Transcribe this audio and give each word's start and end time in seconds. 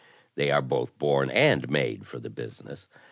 They 0.33 0.49
are 0.49 0.63
both 0.63 0.97
born 0.97 1.29
and 1.29 1.69
made 1.69 2.07
for 2.07 2.17
the 2.17 2.31
business. 2.31 2.87